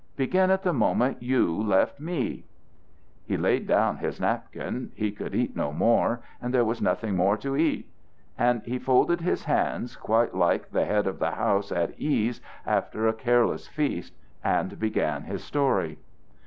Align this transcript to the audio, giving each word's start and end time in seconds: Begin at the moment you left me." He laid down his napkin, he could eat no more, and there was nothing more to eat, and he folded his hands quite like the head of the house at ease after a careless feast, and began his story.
Begin 0.15 0.49
at 0.49 0.63
the 0.63 0.73
moment 0.73 1.21
you 1.21 1.55
left 1.61 1.99
me." 1.99 2.43
He 3.23 3.37
laid 3.37 3.67
down 3.67 3.97
his 3.97 4.19
napkin, 4.19 4.91
he 4.95 5.11
could 5.11 5.35
eat 5.35 5.55
no 5.55 5.71
more, 5.71 6.21
and 6.41 6.51
there 6.51 6.65
was 6.65 6.81
nothing 6.81 7.15
more 7.15 7.37
to 7.37 7.55
eat, 7.55 7.87
and 8.35 8.63
he 8.63 8.79
folded 8.79 9.21
his 9.21 9.43
hands 9.43 9.95
quite 9.95 10.33
like 10.33 10.71
the 10.71 10.85
head 10.85 11.05
of 11.05 11.19
the 11.19 11.29
house 11.29 11.71
at 11.71 11.93
ease 11.99 12.41
after 12.65 13.05
a 13.07 13.13
careless 13.13 13.67
feast, 13.67 14.15
and 14.43 14.79
began 14.79 15.21
his 15.25 15.43
story. 15.43 15.99